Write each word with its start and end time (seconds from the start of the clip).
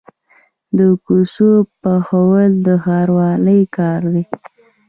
د 0.77 0.79
کوڅو 1.05 1.51
پخول 1.81 2.51
د 2.65 2.67
ښاروالۍ 2.83 3.61
کار 3.77 4.01
دی 4.13 4.23